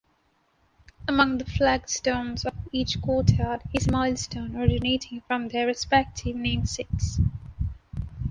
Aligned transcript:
Among 1.07 1.37
the 1.37 1.45
flagstones 1.45 2.43
of 2.43 2.55
each 2.71 2.99
courtyard 3.03 3.61
is 3.71 3.85
a 3.87 3.91
millstone 3.91 4.55
originating 4.55 5.21
from 5.27 5.49
their 5.49 5.67
respective 5.67 6.35
namesakes. 6.35 7.19